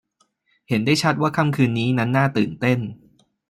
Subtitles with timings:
[0.69, 2.79] เห็นได้ชัดว่าค่ำคืนนี้นั้นน่าตื่นเต้น